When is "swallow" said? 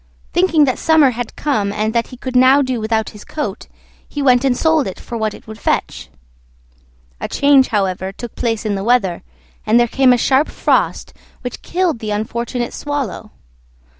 12.73-13.29